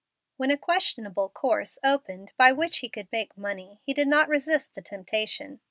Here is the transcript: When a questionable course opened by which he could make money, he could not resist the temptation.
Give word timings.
When 0.35 0.49
a 0.49 0.57
questionable 0.57 1.29
course 1.29 1.77
opened 1.83 2.33
by 2.35 2.53
which 2.53 2.79
he 2.79 2.89
could 2.89 3.07
make 3.11 3.37
money, 3.37 3.81
he 3.85 3.93
could 3.93 4.07
not 4.07 4.29
resist 4.29 4.73
the 4.73 4.81
temptation. 4.81 5.59